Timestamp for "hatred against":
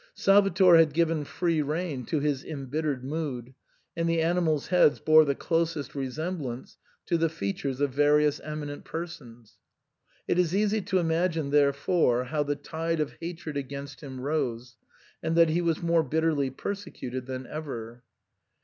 13.21-14.01